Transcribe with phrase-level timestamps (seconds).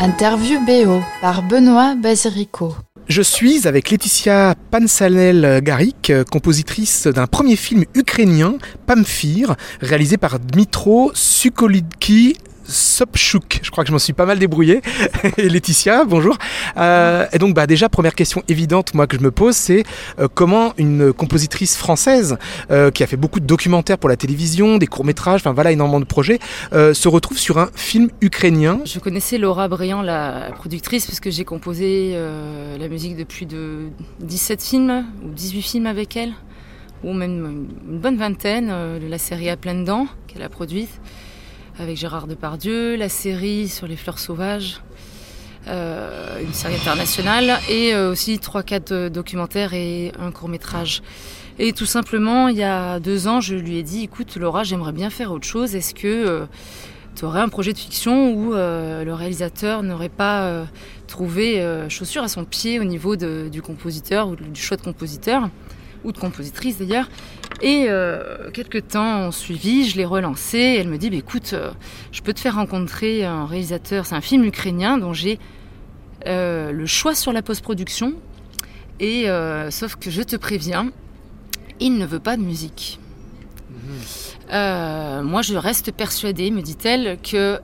[0.00, 2.72] Interview BO par Benoît Basirico.
[3.08, 12.36] Je suis avec Laetitia Pansanel-Garik, compositrice d'un premier film ukrainien, Pamphir, réalisé par Dmitro Sukolidki
[12.68, 13.60] Sopchuk.
[13.62, 14.82] Je crois que je m'en suis pas mal débrouillé.
[15.38, 16.36] Et Laetitia, bonjour.
[16.76, 19.84] Euh, et donc, bah, déjà, première question évidente, moi, que je me pose, c'est
[20.18, 22.36] euh, comment une compositrice française,
[22.70, 26.00] euh, qui a fait beaucoup de documentaires pour la télévision, des courts-métrages, enfin voilà, énormément
[26.00, 26.38] de projets,
[26.72, 28.80] se retrouve sur un film ukrainien?
[28.84, 32.16] Je connaissais Laura Briand, la productrice, puisque j'ai composé
[32.78, 33.88] la musique depuis de
[34.20, 36.32] 17 films ou 18 films avec elle,
[37.02, 38.72] ou même une bonne vingtaine,
[39.08, 40.90] la série À plein dents qu'elle a produite
[41.78, 44.80] avec Gérard Depardieu, la série sur les fleurs sauvages,
[45.68, 51.02] euh, une série internationale, et euh, aussi 3-4 euh, documentaires et un court métrage.
[51.58, 54.92] Et tout simplement, il y a deux ans, je lui ai dit, écoute Laura, j'aimerais
[54.92, 56.46] bien faire autre chose, est-ce que
[57.16, 60.66] tu aurais un projet de fiction où le réalisateur n'aurait pas
[61.08, 65.50] trouvé chaussure à son pied au niveau du compositeur ou du choix de compositeur
[66.04, 67.08] ou de compositrice d'ailleurs.
[67.60, 70.76] Et euh, quelques temps ont suivi, je l'ai relancé.
[70.78, 71.70] elle me dit bah, écoute, euh,
[72.12, 74.06] je peux te faire rencontrer un réalisateur.
[74.06, 75.38] C'est un film ukrainien dont j'ai
[76.26, 78.14] euh, le choix sur la post-production.
[79.00, 79.26] Et
[79.70, 80.90] sauf que je te préviens,
[81.78, 82.98] il ne veut pas de musique.
[83.70, 85.22] Mhm.
[85.22, 87.60] moi, je reste persuadée, me dit-elle, que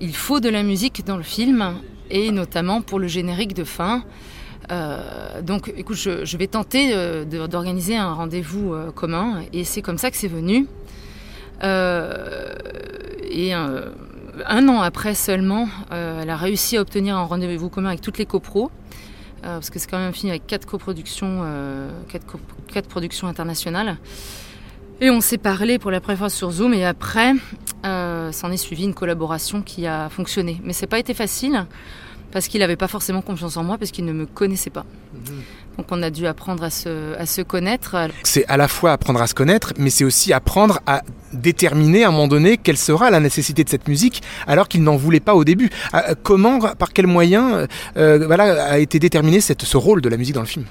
[0.00, 1.74] il faut de la musique dans le film
[2.10, 4.04] et notamment pour le générique de fin.
[4.70, 9.98] Euh, donc, écoute, je, vais tenter euh, d'organiser un rendez-vous euh, commun, et c'est comme
[9.98, 10.66] ça que c'est venu.
[11.62, 18.18] et un an après seulement, elle a réussi à obtenir un rendez-vous commun avec toutes
[18.18, 18.70] les copros,
[19.42, 21.42] parce que c'est quand même film avec quatre coproductions,
[22.72, 23.96] quatre, productions internationales.
[25.00, 27.32] Et on s'est parlé pour la première fois sur Zoom, et après,
[27.82, 30.60] s'en est suivi une collaboration qui a fonctionné.
[30.62, 31.64] Mais c'est pas été facile
[32.36, 34.84] parce qu'il n'avait pas forcément confiance en moi, parce qu'il ne me connaissait pas.
[35.14, 35.36] Mhm.
[35.78, 37.96] Donc on a dû apprendre à se, à se connaître.
[38.24, 41.00] C'est à la fois apprendre à se connaître, mais c'est aussi apprendre à
[41.32, 44.96] déterminer à un moment donné quelle sera la nécessité de cette musique, alors qu'il n'en
[44.96, 45.70] voulait pas au début.
[45.94, 50.18] Ah, comment, par quels moyens, euh, voilà, a été déterminé cette, ce rôle de la
[50.18, 50.66] musique dans le film?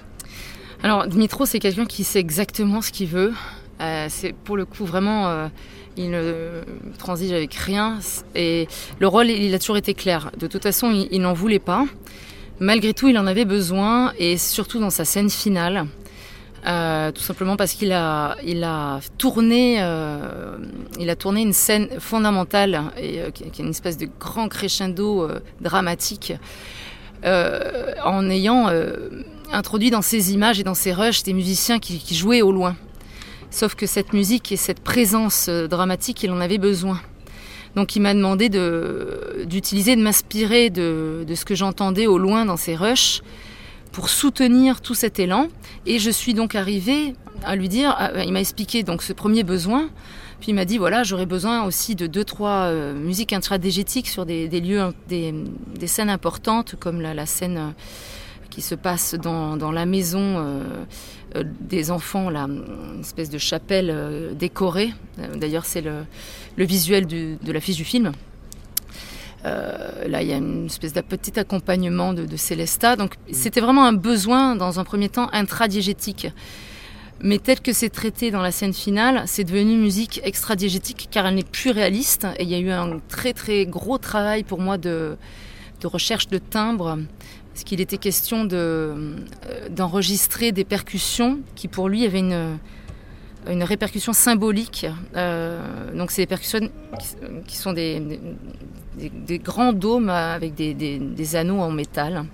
[0.83, 3.33] Alors Dmitro, c'est quelqu'un qui sait exactement ce qu'il veut.
[3.81, 5.47] Euh, c'est pour le coup vraiment, euh,
[5.97, 6.61] il ne
[6.97, 7.99] transige avec rien.
[8.35, 8.67] Et
[8.99, 10.31] le rôle, il a toujours été clair.
[10.37, 11.85] De toute façon, il, n'en voulait pas.
[12.59, 15.85] Malgré tout, il en avait besoin, et surtout dans sa scène finale.
[16.67, 18.35] Euh, tout simplement parce qu'il a,
[19.19, 25.27] tourné, a tourné une scène fondamentale et qui est une espèce de grand crescendo
[25.61, 26.33] dramatique,
[27.23, 28.71] en ayant
[29.51, 32.75] introduit dans ses images et dans ses rushs des musiciens qui jouaient au loin.
[33.55, 36.99] Sauf que cette musique et cette présence euh, dramatique, il en avait besoin.
[37.77, 38.49] Donc il m'a demandé
[39.45, 43.21] d'utiliser, de, m'inspirer de, ce que j'entendais au loin dans ces rushs
[43.93, 45.47] pour soutenir tout cet élan.
[45.85, 47.13] Et je suis donc arrivée
[47.45, 47.95] à lui dire,
[48.25, 49.87] il m'a expliqué donc ce premier besoin,
[50.41, 54.25] puis il m'a dit voilà j'aurais besoin aussi de deux trois euh, musiques intradégétiques sur
[54.25, 55.33] des, lieux, des,
[55.87, 57.71] scènes importantes comme la, scène euh,
[58.55, 60.37] qui se passe dans, la maison
[61.35, 64.93] euh, des enfants, là, une espèce de chapelle euh, décorée.
[65.19, 66.05] Euh, d'ailleurs, c'est le,
[66.57, 68.13] visuel de l'affiche du film.
[69.43, 72.95] là, il y a une espèce de petit accompagnement de, de Célesta.
[72.95, 73.33] Donc, mm.
[73.33, 76.27] c'était vraiment un besoin, dans un premier temps, intradiégétique.
[77.19, 81.35] Mais tel que c'est traité dans la scène finale, c'est devenu musique extradiégétique car elle
[81.35, 82.25] n'est plus réaliste.
[82.39, 85.17] Et il y a eu un très très gros travail pour moi de,
[85.81, 86.99] de recherche de timbre
[87.55, 89.15] parce qu'il était question euh,
[89.69, 92.57] d'enregistrer des percussions qui pour lui avaient une,
[93.49, 94.85] une répercussion symbolique.
[95.15, 96.69] Euh, donc c'est des percussions
[97.47, 98.19] qui, sont des,
[98.97, 102.25] des, grands dômes avec des, des anneaux en métal.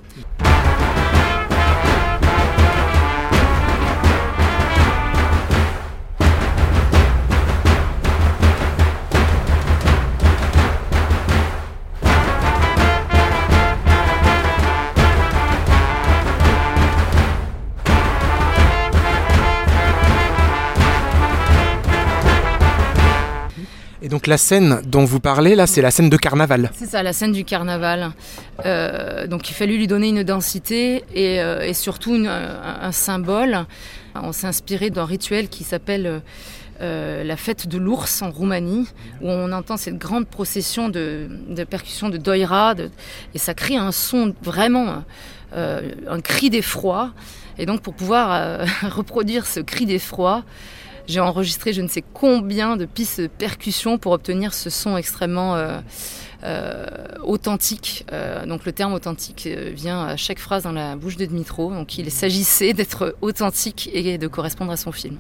[24.12, 26.70] Donc la scène dont vous parlez là, c'est la scène de carnaval.
[26.76, 28.12] C'est ça, la scène du carnaval.
[28.66, 33.66] Euh, donc il fallu lui donner une densité et, euh, surtout un, symbole.
[34.14, 36.22] On s'est inspiré d'un rituel qui s'appelle
[36.82, 38.86] euh, la fête de l'ours en Roumanie,
[39.22, 42.76] où on entend cette grande procession de, de percussions de doira,
[43.34, 45.06] et ça crée un son vraiment,
[45.56, 47.14] un cri d'effroi.
[47.58, 50.44] Et donc pour pouvoir reproduire ce cri d'effroi,
[51.12, 55.56] j'ai enregistré je ne sais combien de pistes de percussion pour obtenir ce son extrêmement
[56.44, 58.04] euh, authentique.
[58.12, 61.72] Euh, donc le terme authentique euh, vient à chaque phrase dans la bouche de Dmitro.
[61.72, 65.18] Donc il s'agissait d'être authentique et de correspondre à son film.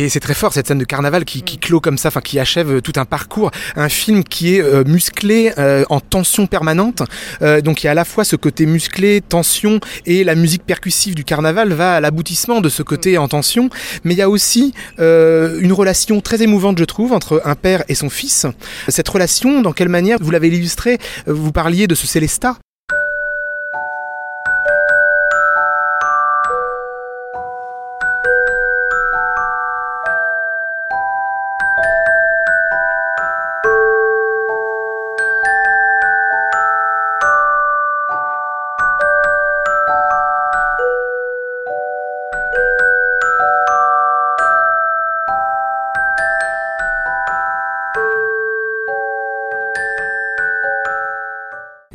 [0.00, 2.38] Et c'est très fort cette scène de carnaval qui, qui clôt comme ça, enfin qui
[2.38, 7.02] achève euh, tout un parcours, un film qui est euh, musclé, euh, en tension permanente.
[7.64, 11.16] donc il y a à la fois ce côté musclé, tension, et la musique percussive
[11.16, 13.70] du carnaval va à l'aboutissement de ce côté en tension.
[14.04, 17.96] Mais il y a aussi une relation très émouvante, je trouve, entre un père et
[17.96, 18.46] son fils.
[18.86, 22.56] Cette relation, dans quelle manière vous l'avez illustré Vous parliez de ce Célestat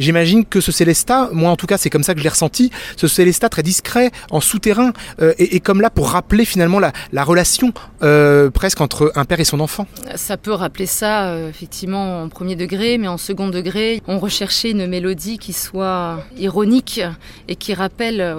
[0.04, 2.72] J'imagine que ce Célestat, moi en tout cas c'est comme ça que je l'ai ressenti,
[2.98, 4.92] ce Célestat très discret, en souterrain,
[5.22, 7.72] euh, et, comme là pour rappeler finalement la, relation
[8.02, 9.88] euh, presque entre un père et son enfant.
[10.16, 14.72] Ça peut rappeler ça euh, effectivement en premier degré, mais en second degré, on recherchait
[14.72, 17.00] une mélodie qui soit ironique
[17.48, 18.36] et qui rappelle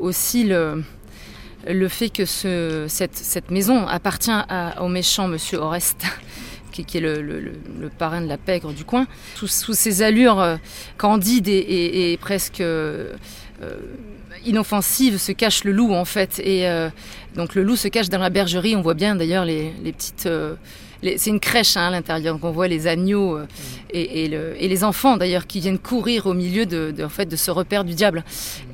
[0.00, 4.32] aussi le, fait que ce, cette, cette, maison appartient
[4.80, 6.06] au méchant Monsieur Oreste
[6.82, 7.52] qui, est le,
[7.98, 9.06] parrain de la pègre du coin,
[9.36, 10.56] sous, ses allures euh,
[10.98, 13.12] candides et, presque euh,
[13.62, 13.76] euh,
[14.44, 16.40] inoffensives se cache le loup en fait.
[16.40, 16.66] Et
[17.36, 18.74] donc le loup se cache dans la bergerie.
[18.76, 20.28] On voit bien d'ailleurs les, petites
[21.18, 23.38] c'est une crèche hein, à l'intérieur, donc on voit les agneaux
[23.90, 27.84] et, les enfants d'ailleurs qui viennent courir au milieu de, en fait, de ce repère
[27.84, 28.24] du diable.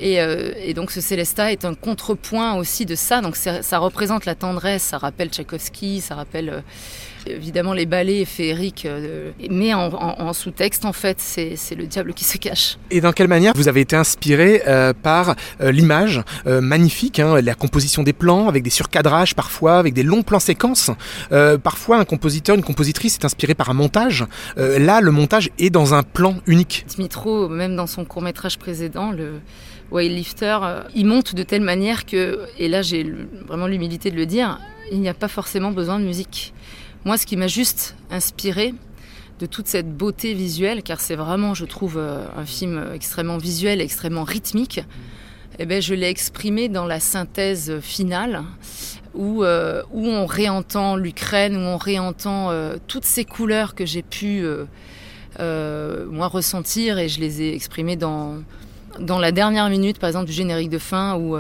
[0.01, 4.83] Et, donc ce Célestat est un contrepoint aussi de ça, donc ça, représente la tendresse,
[4.83, 6.63] ça rappelle Tchaïkovski, ça rappelle
[7.27, 12.39] Évidemment, les ballets féeriques, euh, mais en, sous-texte, en fait, c'est le diable qui se
[12.39, 12.79] cache.
[12.91, 17.55] Et dans quelle manière vous avez été inspiré euh, par euh, l'image magnifique, hein, la
[17.55, 20.91] composition des plans, avec des surcadrages parfois, avec des longs plans séquences
[21.63, 24.25] Parfois, un compositeur, une compositrice est inspiré par un montage.
[24.57, 26.85] là, le montage est dans un plan unique.
[26.89, 29.41] Dimitro, même dans son court-métrage précédent, le
[29.93, 30.59] Lifter,
[30.95, 33.07] il monte de telle manière que, et là j'ai
[33.47, 34.61] vraiment l'humilité de le dire,
[34.93, 36.53] il n'y a pas forcément besoin de musique.
[37.07, 38.75] Moi, ce qui m'a juste inspiré
[39.39, 43.81] de toute cette beauté visuelle, car c'est vraiment, je trouve, euh, un film extrêmement visuel,
[43.81, 44.83] extrêmement rythmique,
[45.59, 48.43] eh ben, je l'ai exprimé dans la synthèse finale,
[49.15, 54.45] où, euh, on réentend l'Ukraine, où on réentend euh, toutes ces couleurs que j'ai pu,
[55.39, 58.43] moi, ressentir, et je les ai exprimées dans,
[58.99, 61.35] dans la dernière minute, par exemple, du générique de fin, où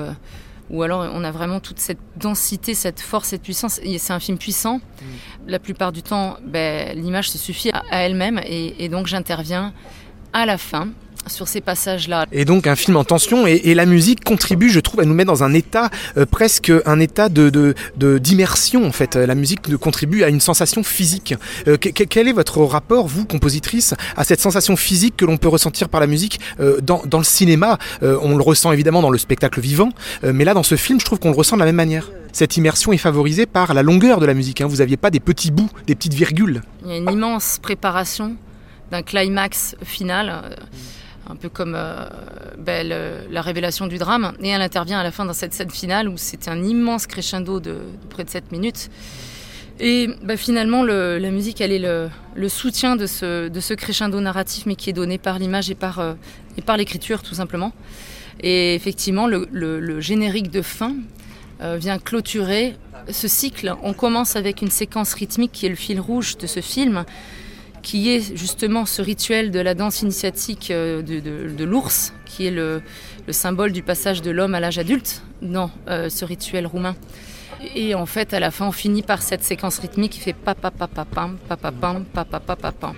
[0.70, 3.80] ou alors on a vraiment toute cette densité, cette force, cette puissance.
[3.98, 4.76] C'est un film puissant.
[4.76, 5.04] Mm.
[5.48, 9.72] La plupart du temps, ben, l'image se suffit à, elle-même et donc j'interviens
[10.32, 10.88] à la fin
[11.26, 12.26] sur ces passages-là.
[12.32, 15.30] Et donc un film en tension et, la musique contribue, je trouve, à nous mettre
[15.30, 19.16] dans un état euh, presque un état de d'immersion en fait.
[19.16, 21.34] La musique contribue à une sensation physique.
[21.68, 25.88] Euh, quel est votre rapport, vous, compositrice, à cette sensation physique que l'on peut ressentir
[25.88, 27.78] par la musique euh, dans, dans, le cinéma?
[28.02, 29.90] On le ressent évidemment dans le spectacle vivant,
[30.22, 32.10] mais là dans ce film, je trouve qu'on le ressent de la même manière.
[32.32, 34.60] Cette immersion est favorisée par la longueur de la musique.
[34.60, 34.66] Hein.
[34.66, 36.62] Vous n'aviez pas des petits bouts, des petites virgules.
[36.84, 38.36] Il y a une immense préparation
[38.90, 40.56] d'un climax final
[41.30, 42.08] un peu comme euh,
[42.58, 42.86] ben,
[43.30, 44.32] la révélation du drame.
[44.42, 47.60] Et elle intervient à la fin dans cette scène finale où c'est un immense crescendo
[47.60, 48.90] de, près de 7 minutes.
[49.78, 54.90] Et ben, finalement, la musique, elle est le, soutien de ce, crescendo narratif, mais qui
[54.90, 56.14] est donné par l'image et par, euh,
[56.76, 57.72] l'écriture, tout simplement.
[58.42, 60.94] Et effectivement, le, générique de fin
[61.62, 62.76] euh, vient clôturer
[63.10, 63.74] ce cycle.
[63.82, 67.04] On commence avec une séquence rythmique qui est le fil rouge de ce film,
[67.82, 72.82] qui est justement ce rituel de la danse initiatique euh, de, l'ours, qui est le,
[73.30, 76.96] symbole du passage de l'homme à l'âge adulte dans euh, ce rituel roumain.
[77.74, 80.70] Et en fait, à la fin, on finit par cette séquence rythmique qui fait papa
[80.70, 82.94] papa pam papa pam papa papa pam.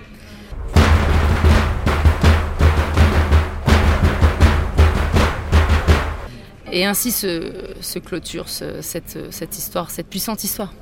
[6.71, 10.73] Et ainsi se, clôture cette histoire, cette puissante histoire.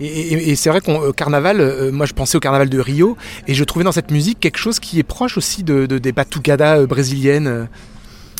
[0.00, 3.16] Et, c'est vrai qu'au carnaval, euh, moi je pensais au carnaval de Rio,
[3.46, 6.78] et je trouvais dans cette musique quelque chose qui est proche aussi de, des batucadas
[6.78, 7.68] euh, brésiliennes.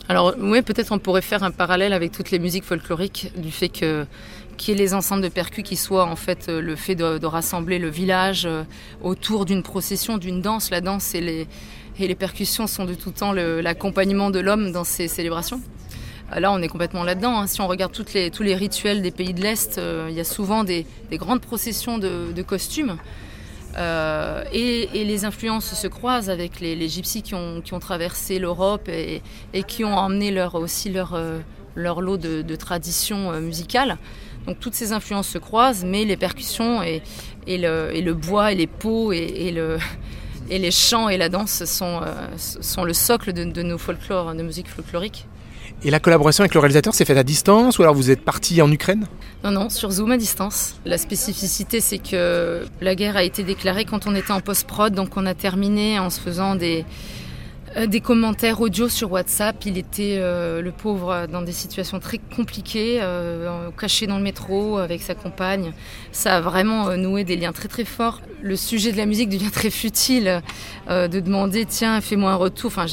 [0.08, 3.68] Alors oui, peut-être on pourrait faire un parallèle avec toutes les musiques folkloriques, du fait
[3.68, 4.06] que
[4.56, 7.88] qui est les ensembles de percus qui soient en fait le fait de, rassembler le
[7.88, 8.48] village
[9.02, 10.70] autour d'une procession, d'une danse.
[10.70, 11.46] La danse et les,
[12.00, 15.60] et les percussions sont de tout temps l'accompagnement de l'homme dans ces célébrations.
[16.36, 17.38] Là, on est complètement là-dedans.
[17.38, 17.46] Hein.
[17.46, 20.62] Si on regarde les, tous les rituels des pays de l'Est, il y a souvent
[20.62, 22.98] des, grandes processions de costumes.
[23.76, 29.22] Euh, et, les influences se croisent avec les, gypsies qui ont, traversé l'Europe et,
[29.64, 31.38] qui ont emmené aussi leur, euh,
[31.74, 33.98] leur lot de, traditions euh, musicales.
[34.46, 37.02] Donc toutes ces influences se croisent, mais les percussions et,
[37.46, 39.52] le, bois et les peaux et,
[40.50, 42.00] les chants et la danse sont,
[42.36, 45.26] sont le socle de, de nos folklores, de musique folklorique.
[45.84, 48.60] Et la collaboration avec le réalisateur s'est faite à distance ou alors vous êtes parti
[48.60, 49.06] en Ukraine?
[49.44, 50.74] Non, non, sur Zoom à distance.
[50.84, 55.16] La spécificité, c'est que la guerre a été déclarée quand on était en post-prod, donc
[55.16, 56.84] on a terminé en se faisant des,
[57.76, 59.64] euh, des commentaires audio sur WhatsApp.
[59.66, 64.78] Il était, euh, le pauvre, dans des situations très compliquées, euh, caché dans le métro
[64.78, 65.72] avec sa compagne.
[66.10, 68.20] Ça a vraiment noué des liens très très forts.
[68.42, 70.42] Le sujet de la musique devient très futile,
[70.88, 72.68] de demander tiens, fais-moi un retour.
[72.68, 72.86] Enfin,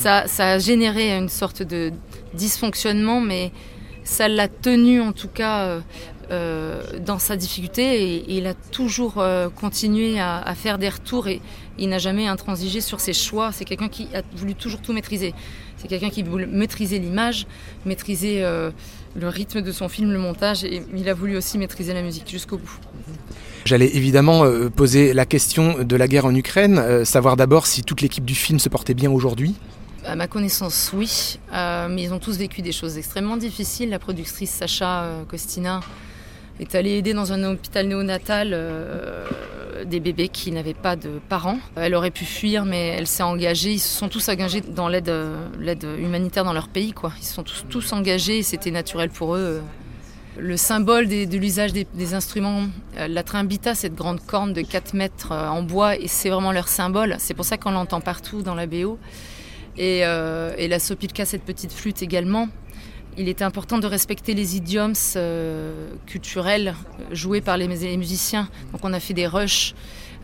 [0.00, 1.92] ça, ça a généré une sorte de
[2.34, 3.52] dysfonctionnement, mais
[4.04, 5.80] ça l'a tenu en tout cas
[6.28, 11.40] dans sa difficulté et, il a toujours continué à, faire des retours et
[11.78, 13.52] il n'a jamais intransigé sur ses choix.
[13.52, 15.34] C'est quelqu'un qui a voulu toujours tout maîtriser.
[15.76, 17.46] C'est quelqu'un qui voulait maîtriser l'image,
[17.84, 18.70] maîtriser euh,
[19.14, 22.28] le rythme de son film, le montage, et il a voulu aussi maîtriser la musique
[22.30, 22.78] jusqu'au bout.
[23.66, 27.82] J'allais évidemment euh, poser la question de la guerre en Ukraine, euh, savoir d'abord si
[27.82, 29.54] toute l'équipe du film se portait bien aujourd'hui.
[30.06, 33.90] À ma connaissance, oui, mais ils ont tous vécu des choses extrêmement difficiles.
[33.90, 35.80] La productrice Sacha Costina
[36.60, 38.54] est allée aider dans un hôpital néonatal
[39.84, 41.58] des bébés qui n'avaient pas de parents.
[41.76, 43.72] Elle aurait pu fuir, mais elle s'est engagée.
[43.72, 45.10] Ils se sont tous engagés dans l'aide,
[45.98, 46.92] humanitaire dans leur pays.
[46.92, 47.12] Quoi.
[47.18, 49.60] Ils se sont tous, engagés et c'était naturel pour eux.
[50.38, 52.64] Le symbole de l'usage des, instruments,
[52.98, 56.52] euh, la trimbita, cette grande corne de 4 mètres euh, en bois, et c'est vraiment
[56.52, 57.16] leur symbole.
[57.18, 58.98] C'est pour ça qu'on l'entend partout dans la BO.
[59.78, 62.48] Et, euh, et la sopilka, cette petite flûte également
[63.18, 66.74] il était important de respecter les idiomes euh, culturels
[67.12, 67.66] joués par les,
[67.96, 68.48] musiciens.
[68.72, 69.74] Donc on a fait des rushs,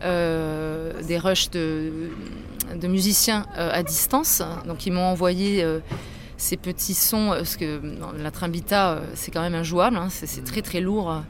[0.02, 2.10] euh, des rushs de,
[2.82, 4.42] musiciens à distance.
[4.66, 5.66] Donc ils m'ont envoyé
[6.36, 7.80] ces petits sons, parce que
[8.18, 10.08] la trimbita c'est quand même injouable, hein.
[10.10, 11.22] c'est très très lourd.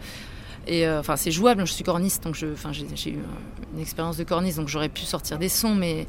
[0.66, 1.64] Et enfin, c'est jouable.
[1.66, 3.18] Je suis corniste, donc j'ai eu
[3.74, 6.08] une expérience de corniste, donc j'aurais pu sortir des sons, mais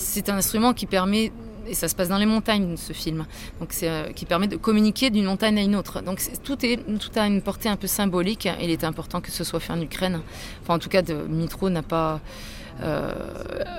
[0.00, 1.32] c'est un instrument qui permet
[1.68, 3.26] et ça se passe dans les montagnes, ce film.
[3.60, 6.02] Donc c'est euh, qui permet de communiquer d'une montagne à une autre.
[6.02, 8.46] Donc tout est tout a une portée un peu symbolique.
[8.46, 10.20] Et il est important que ce soit fait en Ukraine.
[10.62, 12.20] Enfin, en tout cas, Mitro n'a pas
[12.82, 13.12] euh,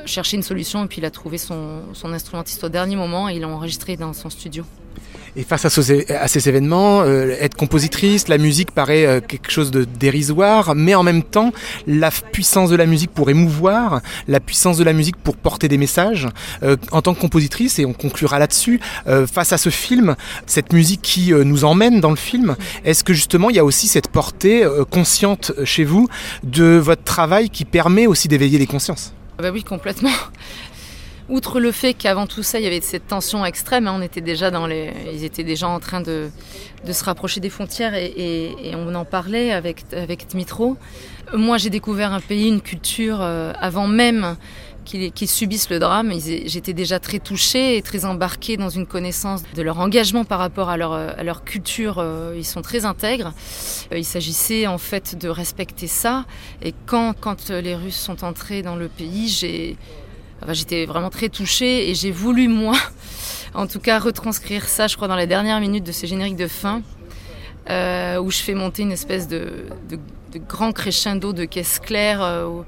[0.05, 3.35] cherché une solution et puis il a trouvé son, son instrumentiste au dernier moment et
[3.35, 4.63] il l'a enregistré dans son studio.
[5.37, 9.85] Et face à, ces événements, euh, être compositrice, la musique paraît euh, quelque chose de
[9.85, 11.53] dérisoire, mais en même temps,
[11.87, 15.77] la puissance de la musique pour émouvoir, la puissance de la musique pour porter des
[15.77, 16.27] messages.
[16.63, 18.79] Euh, en tant que compositrice, et on conclura là-dessus,
[19.31, 23.49] face à ce film, cette musique qui nous emmène dans le film, est-ce que justement
[23.49, 26.07] il y a aussi cette portée consciente chez vous
[26.43, 29.13] de votre travail qui permet aussi d'éveiller les consciences?
[29.41, 30.11] Bah oui, complètement.
[31.31, 34.19] Outre le fait qu'avant tout ça, il y avait cette tension extrême, hein, on était
[34.19, 36.29] déjà dans les, ils étaient déjà en train de,
[36.91, 40.75] se rapprocher des frontières et, on en parlait avec, avec Dmitro.
[41.33, 44.35] Moi, j'ai découvert un pays, une culture euh, avant même
[44.83, 46.11] qu'ils subissent le drame.
[46.45, 50.69] J'étais déjà très touchée et très embarquée dans une connaissance de leur engagement par rapport
[50.69, 51.99] à leur, à leur culture.
[51.99, 53.31] Euh, ils sont très intègres.
[53.93, 56.25] Euh, il s'agissait en fait de respecter ça.
[56.61, 59.77] Et quand, quand les Russes sont entrés dans le pays, j'ai
[60.49, 62.75] J'étais vraiment très touchée et j'ai voulu, moi,
[63.53, 66.47] en tout cas, retranscrire ça, je crois, dans les dernières minutes de ce générique de
[66.47, 66.81] fin,
[67.69, 69.65] euh, où je fais monter une espèce de,
[70.47, 72.21] grand crescendo de caisse claire.
[72.21, 72.61] Euh,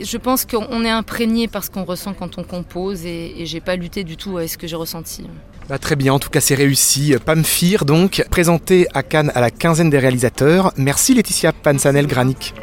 [0.00, 3.60] je pense qu'on est imprégné par ce qu'on ressent quand on compose et, et j'ai
[3.60, 5.24] pas lutté du tout à ce que j'ai ressenti.
[5.68, 7.14] Bah, très bien, en tout cas c'est réussi.
[7.24, 10.72] Pamphir donc, présenté à Cannes à la quinzaine des réalisateurs.
[10.76, 12.54] Merci Laetitia Pansanel-Granic.